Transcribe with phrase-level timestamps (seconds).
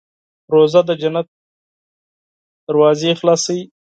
[0.53, 1.27] روژه د جنت
[2.67, 3.65] دروازې خلاصوي.